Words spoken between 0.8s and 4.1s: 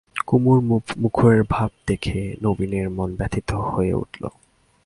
মুখের ভাব দেখে নবীনের মন ব্যথিত হয়ে